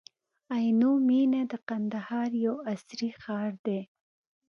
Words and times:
عینو 0.55 0.91
مېنه 1.07 1.41
د 1.51 1.53
کندهار 1.67 2.29
یو 2.45 2.55
عصري 2.71 3.09
ښار 3.21 3.51
دی. 3.65 3.79